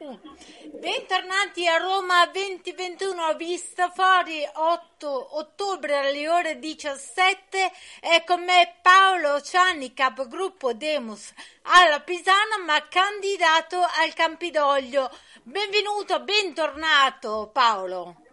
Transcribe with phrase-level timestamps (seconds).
[0.00, 9.40] Bentornati a Roma 2021, vista fuori 8 ottobre alle ore 17 è con me Paolo
[9.40, 15.10] Cianni, capogruppo Demos alla Pisana ma candidato al Campidoglio.
[15.42, 18.27] Benvenuto, bentornato Paolo.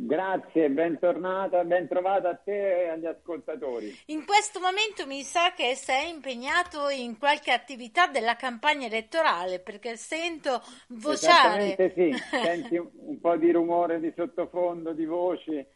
[0.00, 3.92] Grazie, bentornata, ben trovata a te e agli ascoltatori.
[4.06, 9.96] In questo momento mi sa che sei impegnato in qualche attività della campagna elettorale perché
[9.96, 11.72] sento vociare.
[11.72, 15.66] Esattamente sì, senti un, po' di rumore di sottofondo, di voci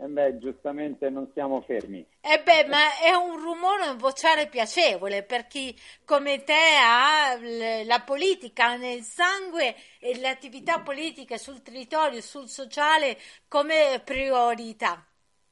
[0.00, 2.06] eh beh, giustamente non siamo fermi.
[2.20, 7.36] Eh beh, ma è un rumore, un vociare piacevole per chi come te ha
[7.84, 13.16] la politica nel sangue e le attività politiche sul territorio, sul sociale
[13.48, 15.04] come priorità,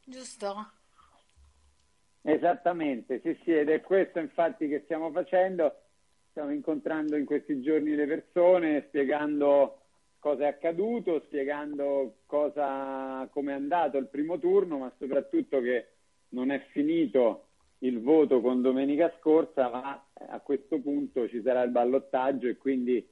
[0.05, 0.70] giusto?
[2.22, 5.80] Esattamente, sì, sì, ed è questo infatti che stiamo facendo.
[6.30, 9.86] Stiamo incontrando in questi giorni le persone, spiegando
[10.27, 15.87] cosa è accaduto, spiegando cosa, come è andato il primo turno, ma soprattutto che
[16.31, 17.45] non è finito
[17.81, 23.07] il voto con domenica scorsa, ma a questo punto ci sarà il ballottaggio e quindi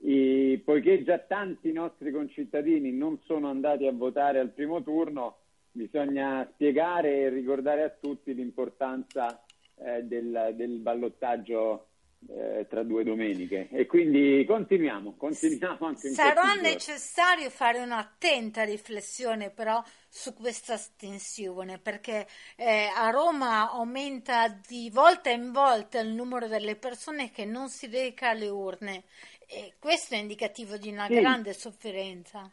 [0.00, 5.36] i, poiché già tanti nostri concittadini non sono andati a votare al primo turno,
[5.70, 9.44] bisogna spiegare e ricordare a tutti l'importanza
[9.76, 11.87] eh, del, del ballottaggio
[12.26, 19.50] eh, tra due domeniche e quindi continuiamo, continuiamo anche in Sarà necessario fare un'attenta riflessione
[19.50, 26.48] però su questa astensione perché eh, a Roma aumenta di volta in volta il numero
[26.48, 29.04] delle persone che non si reca alle urne
[29.46, 31.14] e questo è indicativo di una sì.
[31.14, 32.50] grande sofferenza.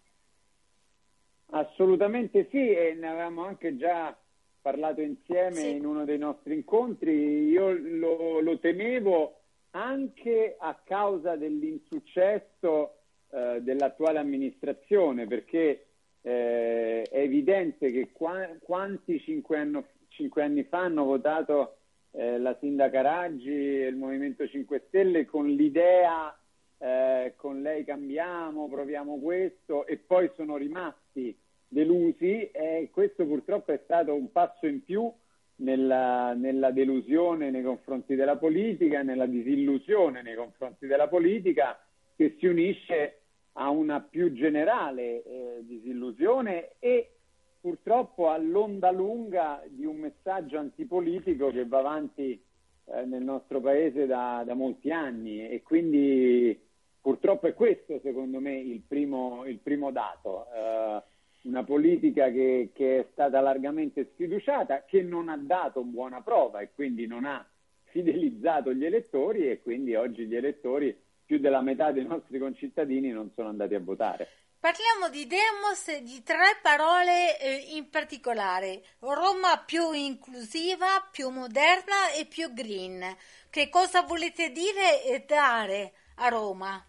[1.47, 4.15] Assolutamente sì e ne avevamo anche già
[4.61, 5.75] parlato insieme sì.
[5.75, 9.39] in uno dei nostri incontri, io lo, lo temevo
[9.75, 12.95] anche a causa dell'insuccesso
[13.29, 15.87] eh, dell'attuale amministrazione, perché
[16.21, 21.77] eh, è evidente che qua, quanti cinque, anno, cinque, anni fa hanno votato
[22.11, 26.33] eh, la sindaca Raggi e il Movimento 5 Stelle con l'idea
[26.77, 31.37] eh, con lei cambiamo, proviamo questo e poi sono rimasti
[31.67, 35.11] delusi e questo purtroppo è stato un passo in più
[35.57, 41.79] nella, nella, delusione nei confronti della politica, nella disillusione nei confronti della politica,
[42.15, 43.21] che si unisce
[43.53, 47.11] a una più generale eh, disillusione e
[47.59, 52.39] purtroppo all'onda lunga di un messaggio antipolitico che va avanti
[52.85, 56.59] eh, nel nostro paese da, da, molti anni e quindi
[57.01, 60.45] purtroppo è questo secondo me il primo, il primo dato.
[60.53, 61.03] Eh,
[61.45, 66.71] una politica che, che, è stata largamente sfiduciata, che non ha dato buona prova e
[66.73, 67.45] quindi non ha
[67.83, 70.95] fidelizzato gli elettori e quindi oggi gli elettori,
[71.25, 74.27] più della metà dei nostri concittadini, non sono andati a votare.
[74.59, 78.81] Parliamo di Demos e di tre parole eh, in particolare.
[78.99, 83.03] Roma più inclusiva, più moderna e più green.
[83.49, 86.83] Che cosa volete dire e dare a Roma?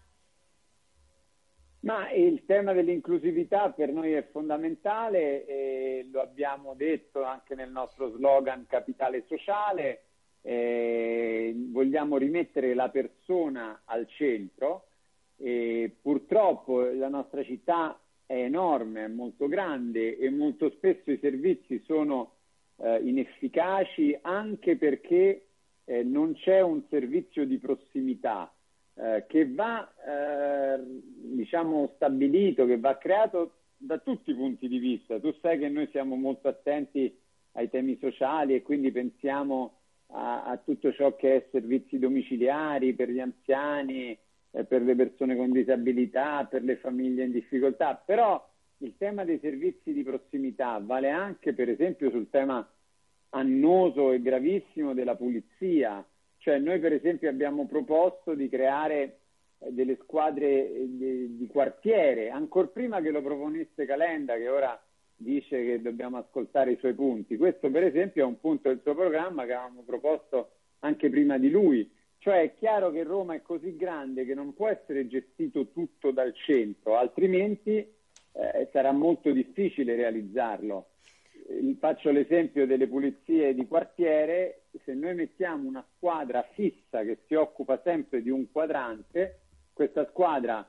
[1.87, 8.11] Ma il tema dell'inclusività per noi è fondamentale e lo abbiamo detto anche nel nostro
[8.11, 10.01] slogan Capitale Sociale.
[10.41, 14.87] Eh, vogliamo rimettere la persona al centro.
[15.37, 21.81] E purtroppo la nostra città è enorme, è molto grande e molto spesso i servizi
[21.85, 22.33] sono
[22.81, 25.45] eh, inefficaci anche perché
[25.85, 28.51] eh, non c'è un servizio di prossimità
[28.99, 35.19] eh, che va eh, diciamo stabilito, che va creato da tutti i punti di vista.
[35.19, 37.15] Tu sai che noi siamo molto attenti
[37.53, 39.77] ai temi sociali e quindi pensiamo
[40.07, 44.17] a, a tutto ciò che è servizi domiciliari per gli anziani,
[44.51, 48.43] eh, per le persone con disabilità, per le famiglie in difficoltà, però
[48.79, 52.67] il tema dei servizi di prossimità vale anche per esempio sul tema
[53.29, 56.05] annoso e gravissimo della pulizia,
[56.37, 59.19] cioè noi per esempio abbiamo proposto di creare
[59.59, 64.79] eh, delle squadre eh, di, di quartiere, ancora prima che lo proponesse Calenda, che ora
[65.15, 67.37] dice che dobbiamo ascoltare i suoi punti.
[67.37, 71.49] Questo per esempio è un punto del suo programma che avevamo proposto anche prima di
[71.49, 71.89] lui,
[72.19, 76.33] Cioè è chiaro che Roma è così grande che non può essere gestito tutto dal
[76.33, 80.87] centro, altrimenti eh, sarà molto difficile realizzarlo.
[81.79, 87.79] Faccio l'esempio delle pulizie di quartiere, se noi mettiamo una squadra fissa che si occupa
[87.83, 89.39] sempre di un quadrante,
[89.73, 90.67] questa squadra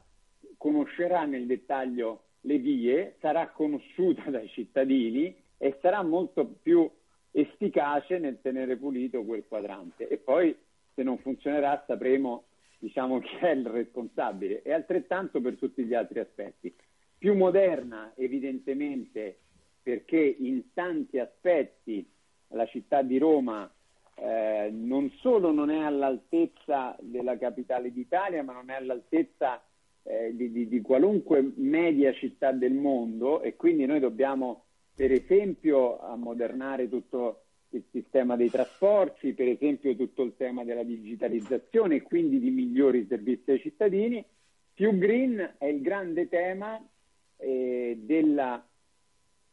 [0.56, 6.88] conoscerà nel dettaglio le vie, sarà conosciuta dai cittadini e sarà molto più
[7.32, 10.08] efficace nel tenere pulito quel quadrante.
[10.08, 10.56] E poi
[10.94, 12.44] se non funzionerà sapremo
[12.78, 16.74] diciamo, chi è il responsabile e altrettanto per tutti gli altri aspetti.
[17.18, 19.38] Più moderna evidentemente
[19.88, 22.06] perché in tanti aspetti
[22.48, 23.72] la città di Roma
[24.16, 29.62] eh, non solo non è all'altezza della capitale d'Italia, ma non è all'altezza
[30.02, 34.64] eh, di, di, di, qualunque media città del mondo e quindi noi dobbiamo
[34.94, 41.94] per esempio ammodernare tutto il sistema dei trasporti, per esempio tutto il tema della digitalizzazione
[41.94, 44.22] e quindi di migliori servizi ai cittadini.
[44.74, 46.78] Più green è il grande tema
[47.38, 48.62] eh, della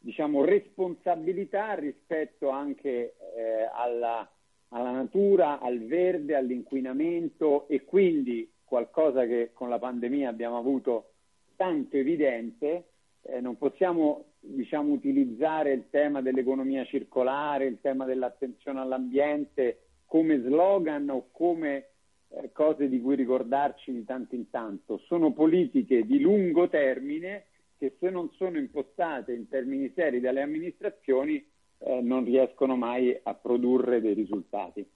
[0.06, 4.30] diciamo, responsabilità rispetto anche eh, alla,
[4.68, 11.10] alla natura, al verde, all'inquinamento e quindi qualcosa che con la pandemia abbiamo avuto
[11.56, 12.84] tanto evidente,
[13.22, 21.08] eh, non possiamo diciamo, utilizzare il tema dell'economia circolare, il tema dell'attenzione all'ambiente come slogan
[21.10, 21.88] o come
[22.28, 24.98] eh, cose di cui ricordarci di tanto in tanto.
[24.98, 27.46] Sono politiche di lungo termine
[27.78, 31.44] che se non sono impostate in termini seri dalle amministrazioni
[31.78, 34.88] eh, non riescono mai a produrre dei risultati.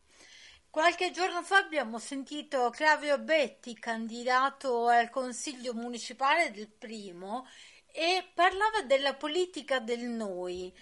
[0.71, 7.45] Qualche giorno fa abbiamo sentito Clavio Betti, candidato al Consiglio municipale del primo,
[7.93, 10.73] e parlava della politica del noi.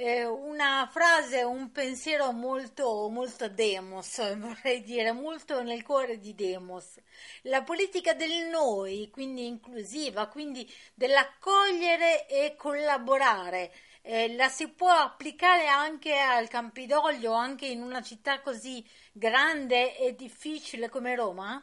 [0.00, 7.00] Eh, una frase, un pensiero molto, molto demos, vorrei dire, molto nel cuore di demos.
[7.42, 10.64] La politica del noi, quindi inclusiva, quindi
[10.94, 13.72] dell'accogliere e collaborare.
[14.02, 20.14] Eh, la si può applicare anche al Campidoglio, anche in una città così grande e
[20.14, 21.60] difficile come Roma?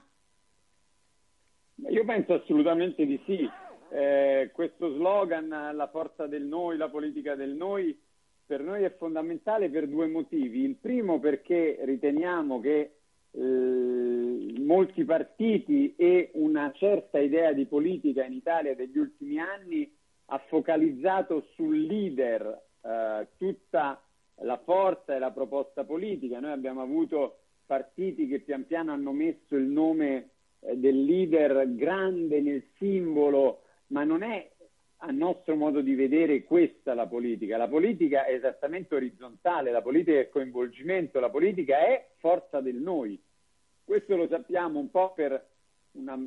[1.87, 3.49] Io penso assolutamente di sì.
[3.91, 7.97] Eh, questo slogan, la forza del noi, la politica del noi,
[8.45, 10.63] per noi è fondamentale per due motivi.
[10.63, 12.91] Il primo perché riteniamo che
[13.31, 19.91] eh, molti partiti e una certa idea di politica in Italia degli ultimi anni
[20.27, 24.01] ha focalizzato sul leader eh, tutta
[24.39, 26.39] la forza e la proposta politica.
[26.39, 32.41] Noi abbiamo avuto partiti che pian piano hanno messo il nome eh, del leader grande
[32.41, 34.51] nel simbolo, ma non è
[34.97, 37.57] a nostro modo di vedere questa la politica.
[37.57, 43.21] La politica è esattamente orizzontale, la politica è coinvolgimento, la politica è forza del noi.
[43.83, 45.53] Questo lo sappiamo un po' per
[45.95, 46.19] una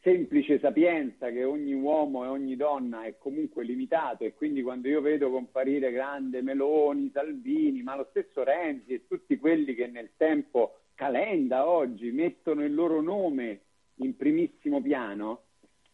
[0.00, 5.00] semplice sapienza che ogni uomo e ogni donna è comunque limitato e quindi quando io
[5.00, 10.78] vedo comparire grande Meloni, Salvini, ma lo stesso Renzi e tutti quelli che nel tempo
[10.94, 13.60] Calenda oggi mettono il loro nome
[13.96, 15.43] in primissimo piano,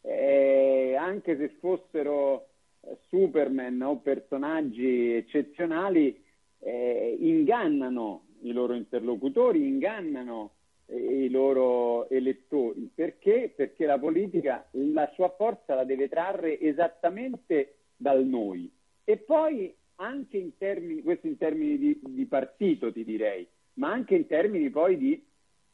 [0.03, 2.49] eh, anche se fossero
[2.81, 6.23] eh, Superman o personaggi eccezionali,
[6.61, 10.53] eh, ingannano i loro interlocutori, ingannano
[10.87, 12.91] i loro elettori.
[12.93, 13.53] Perché?
[13.55, 18.71] Perché la politica la sua forza la deve trarre esattamente dal noi.
[19.05, 24.15] E poi anche in termini, questo in termini di, di partito ti direi, ma anche
[24.15, 25.25] in termini poi di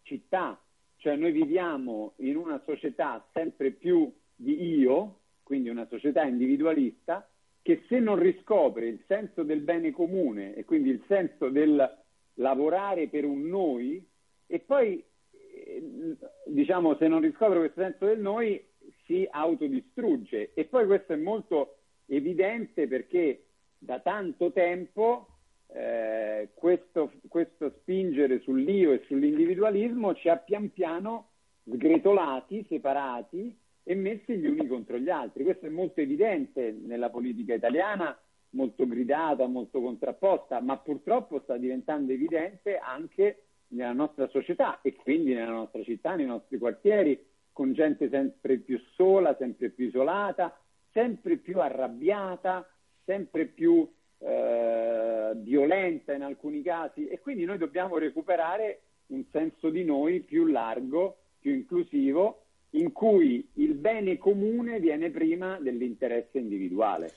[0.03, 0.61] città.
[1.07, 7.31] Cioè noi viviamo in una società sempre più di io, quindi una società individualista,
[7.63, 11.97] che se non riscopre il senso del bene comune e quindi il senso del
[12.35, 14.05] lavorare per un noi,
[14.49, 18.61] e poi, eh, diciamo, se non riscopre questo senso del noi,
[19.05, 20.55] si autodistrugge.
[20.55, 23.45] E poi questo è molto evidente perché
[23.79, 25.36] da tanto tempo
[25.69, 31.31] eh, questo, questo spingere sull'io e sull'individualismo ci ha pian piano
[31.65, 35.45] sgretolati, separati e messi gli uni contro gli altri.
[35.45, 38.17] Questo è molto evidente nella politica italiana,
[38.51, 45.35] molto gridata, molto contrapposta, ma purtroppo sta diventando evidente anche nella nostra società e quindi
[45.35, 50.57] nella nostra città, nei nostri quartieri, con gente sempre più sola, sempre più isolata,
[50.93, 52.69] sempre più arrabbiata,
[53.05, 59.85] sempre più eh, violenta in alcuni casi e quindi noi dobbiamo recuperare un senso di
[59.85, 67.13] noi più largo, più inclusivo, in cui il bene comune viene prima dell'interesse individuale.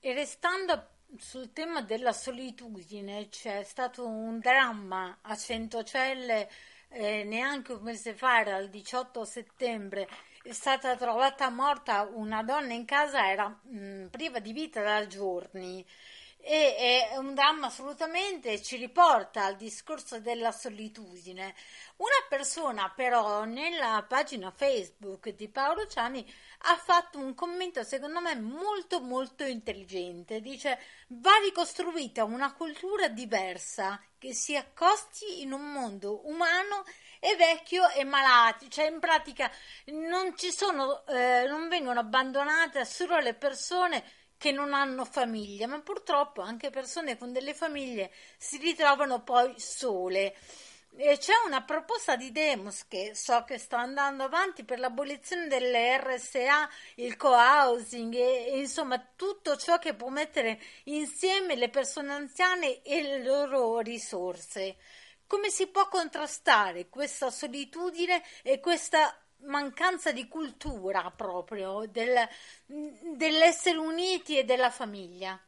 [0.00, 6.48] E restando sul tema della solitudine c'è stato un dramma a Centocelle
[6.90, 10.08] eh, neanche un mese fa, era il 18 settembre,
[10.42, 15.84] è stata trovata morta una donna in casa, era mh, priva di vita da giorni
[16.40, 21.54] e è un dramma assolutamente ci riporta al discorso della solitudine.
[21.96, 26.24] Una persona però nella pagina Facebook di Paolo Ciani
[26.62, 30.40] ha fatto un commento secondo me molto molto intelligente.
[30.40, 30.78] Dice
[31.08, 36.84] va ricostruita una cultura diversa che si accosti in un mondo umano
[37.20, 39.50] e vecchio e malati, cioè in pratica
[39.86, 44.04] non ci sono, eh, non vengono abbandonate solo le persone
[44.38, 50.34] che non hanno famiglia, ma purtroppo anche persone con delle famiglie si ritrovano poi sole.
[50.96, 55.98] E c'è una proposta di Demos che so che sta andando avanti per l'abolizione delle
[55.98, 62.82] RSA, il co-housing e, e, insomma tutto ciò che può mettere insieme le persone anziane
[62.82, 64.76] e le loro risorse.
[65.26, 69.14] Come si può contrastare questa solitudine e questa
[69.46, 72.14] mancanza di cultura proprio del,
[73.16, 75.40] dell'essere uniti e della famiglia.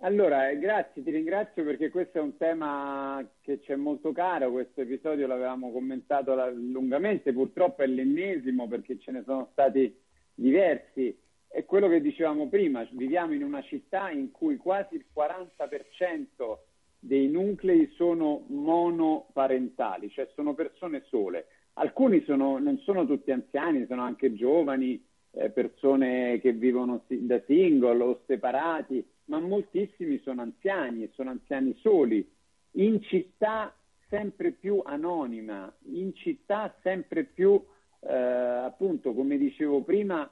[0.00, 4.50] Allora, eh, grazie, ti ringrazio perché questo è un tema che ci è molto caro,
[4.50, 9.96] questo episodio l'avevamo commentato lungamente, purtroppo è l'ennesimo perché ce ne sono stati
[10.34, 11.16] diversi.
[11.46, 16.58] È quello che dicevamo prima, viviamo in una città in cui quasi il 40%
[16.98, 21.46] dei nuclei sono monoparentali, cioè sono persone sole.
[21.74, 25.02] Alcuni sono, non sono tutti anziani, sono anche giovani,
[25.32, 31.74] eh, persone che vivono da single o separati, ma moltissimi sono anziani e sono anziani
[31.80, 32.28] soli,
[32.72, 33.74] in città
[34.08, 37.60] sempre più anonima, in città sempre più,
[38.00, 40.30] eh, appunto, come dicevo prima,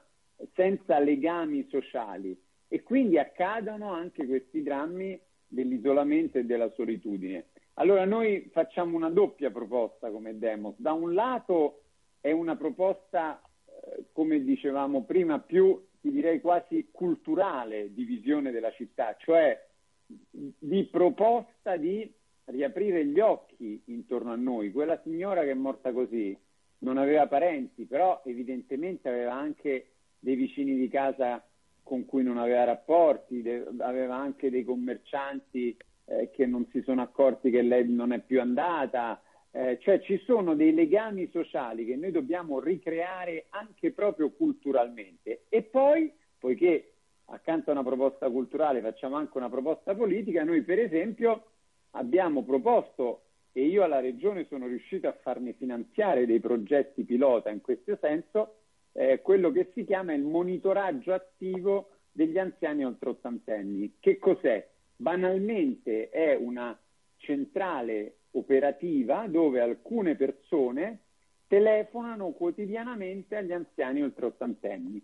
[0.53, 2.39] senza legami sociali.
[2.67, 7.45] E quindi accadono anche questi drammi dell'isolamento e della solitudine.
[7.75, 10.75] Allora noi facciamo una doppia proposta come Demos.
[10.77, 11.81] Da un lato
[12.19, 18.71] è una proposta, eh, come dicevamo prima, più ti direi quasi culturale di visione della
[18.71, 19.67] città, cioè
[20.05, 22.11] di proposta di
[22.45, 24.71] riaprire gli occhi intorno a noi.
[24.71, 26.37] Quella signora che è morta così
[26.79, 31.43] non aveva parenti, però evidentemente aveva anche dei vicini di casa
[31.83, 33.43] con cui non aveva rapporti,
[33.79, 35.77] aveva anche dei commercianti
[36.11, 39.21] eh, che non si sono accorti che lei non è più andata.
[39.53, 45.45] Eh, cioè ci sono dei legami sociali che noi dobbiamo ricreare anche proprio culturalmente.
[45.49, 46.93] E poi, poiché
[47.25, 51.45] accanto a una proposta culturale facciamo anche una proposta politica, noi per esempio
[51.91, 57.59] abbiamo proposto e io alla Regione sono riuscito a farmi finanziare dei progetti pilota in
[57.59, 58.55] questo senso,
[58.93, 63.97] eh, quello che si chiama il monitoraggio attivo degli anziani oltre ottantenni.
[63.99, 64.70] Che cos'è?
[65.01, 66.77] Banalmente è una
[67.17, 70.99] centrale operativa dove alcune persone
[71.47, 75.03] telefonano quotidianamente agli anziani oltre ottantenni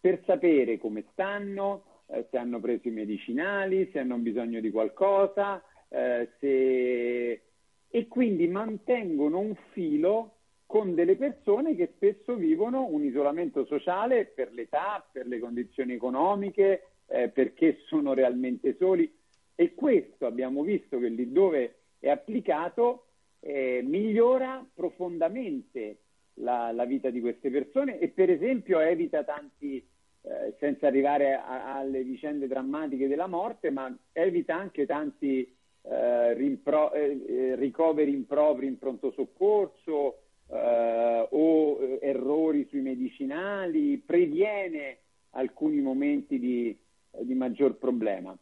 [0.00, 5.62] per sapere come stanno, eh, se hanno preso i medicinali, se hanno bisogno di qualcosa,
[5.88, 7.42] eh, se...
[7.88, 14.52] e quindi mantengono un filo con delle persone che spesso vivono un isolamento sociale per
[14.52, 19.20] l'età, per le condizioni economiche, eh, perché sono realmente soli.
[19.54, 23.06] E questo abbiamo visto che lì dove è applicato
[23.40, 25.98] eh, migliora profondamente
[26.34, 29.76] la, la, vita di queste persone e per esempio evita tanti,
[30.22, 36.92] eh, senza arrivare a, alle vicende drammatiche della morte, ma evita anche tanti eh, rimpro-
[36.92, 44.98] eh, eh, ricoveri impropri in pronto soccorso eh, o errori sui medicinali, previene
[45.30, 46.76] alcuni momenti di,
[47.20, 48.36] di maggior problema.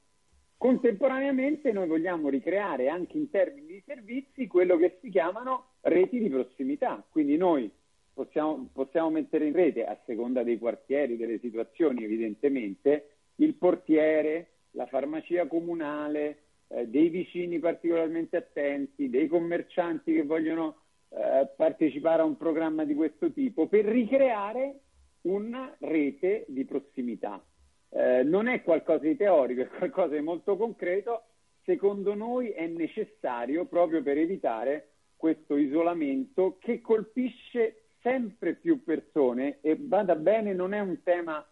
[0.61, 6.29] Contemporaneamente noi vogliamo ricreare anche in termini di servizi quello che si chiamano reti di
[6.29, 7.73] prossimità, quindi noi
[8.13, 14.85] possiamo, possiamo mettere in rete, a seconda dei quartieri, delle situazioni evidentemente, il portiere, la
[14.85, 22.37] farmacia comunale, eh, dei vicini particolarmente attenti, dei commercianti che vogliono eh, partecipare a un
[22.37, 24.81] programma di questo tipo, per ricreare
[25.23, 27.43] una rete di prossimità.
[27.91, 31.25] Eh, non è qualcosa di teorico, è qualcosa di molto concreto,
[31.65, 39.77] secondo noi è necessario proprio per evitare questo isolamento che colpisce sempre più persone e
[39.79, 41.47] vada bene, non è un tema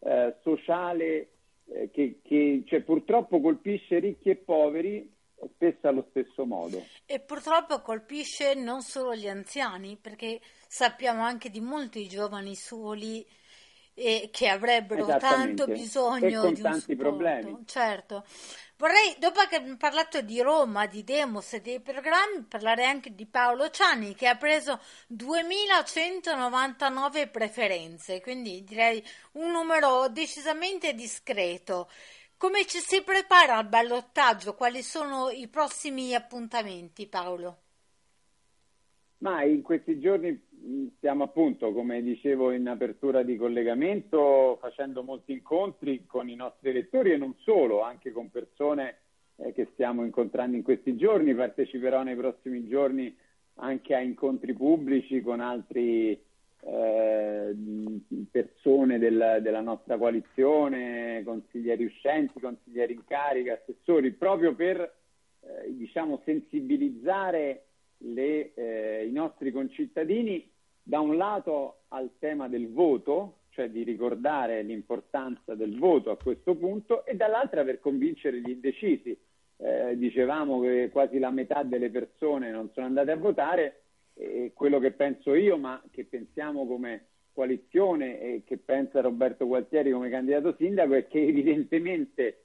[0.00, 1.28] eh, sociale
[1.66, 5.08] eh, che, che cioè, purtroppo colpisce ricchi e poveri
[5.54, 6.82] spesso allo stesso modo.
[7.06, 13.24] E purtroppo colpisce non solo gli anziani, perché sappiamo anche di molti giovani soli
[13.94, 17.02] e che avrebbero tanto bisogno con di tanti supporto.
[17.02, 17.62] problemi.
[17.66, 18.24] Certo.
[18.76, 23.26] Vorrei, dopo che abbiamo parlato di Roma, di Demos e dei programmi, parlare anche di
[23.26, 29.00] Paolo Ciani che ha preso 2199 preferenze, quindi direi
[29.32, 31.88] un numero decisamente discreto.
[32.36, 34.56] Come ci si prepara al ballottaggio?
[34.56, 37.58] Quali sono i prossimi appuntamenti, Paolo?
[39.18, 40.50] Ma in questi giorni
[40.96, 47.12] stiamo appunto, come dicevo in apertura di collegamento, facendo molti incontri con i nostri elettori
[47.12, 48.96] e non solo, anche con persone
[49.36, 51.34] eh, che stiamo incontrando in questi giorni.
[51.34, 53.14] Parteciperò nei prossimi giorni
[53.56, 56.20] anche a incontri pubblici con altre
[56.64, 57.56] eh,
[58.30, 66.20] persone del, della nostra coalizione, consiglieri uscenti, consiglieri in carica, assessori, proprio per eh, diciamo,
[66.24, 67.64] sensibilizzare
[67.98, 70.50] le, eh, i nostri concittadini
[70.82, 76.54] da un lato al tema del voto, cioè di ricordare l'importanza del voto a questo
[76.56, 79.16] punto, e dall'altra per convincere gli indecisi.
[79.58, 83.82] Eh, dicevamo che quasi la metà delle persone non sono andate a votare
[84.14, 89.92] e quello che penso io, ma che pensiamo come coalizione e che pensa Roberto Gualtieri
[89.92, 92.44] come candidato sindaco è che evidentemente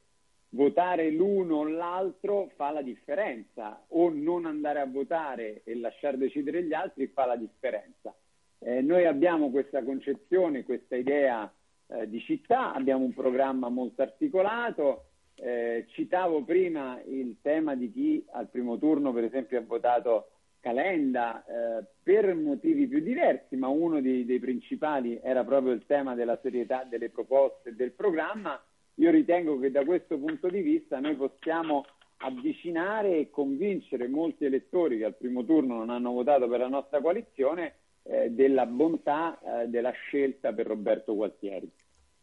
[0.49, 6.63] votare l'uno o l'altro fa la differenza o non andare a votare e lasciare decidere
[6.63, 8.15] gli altri fa la differenza.
[8.59, 11.51] Eh, noi abbiamo questa concezione, questa idea
[11.87, 15.05] eh, di città, abbiamo un programma molto articolato.
[15.35, 21.45] Eh, citavo prima il tema di chi al primo turno, per esempio, ha votato Calenda
[21.45, 26.39] eh, per motivi più diversi, ma uno dei, dei principali era proprio il tema della
[26.41, 28.59] serietà delle proposte del programma.
[28.95, 31.85] Io ritengo che da questo punto di vista noi possiamo
[32.17, 36.99] avvicinare e convincere molti elettori che al primo turno non hanno votato per la nostra
[36.99, 37.75] coalizione
[38.09, 41.69] eh, della bontà eh, della scelta per Roberto Gualtieri.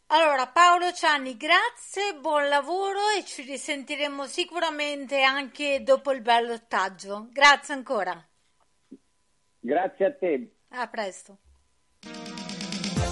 [0.07, 7.27] Allora Paolo Cianni, grazie, buon lavoro e ci risentiremo sicuramente anche dopo il ballottaggio.
[7.31, 8.23] Grazie ancora.
[9.59, 10.55] Grazie a te.
[10.69, 11.39] A presto.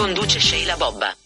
[0.00, 1.19] Conduce Sheila Bobba.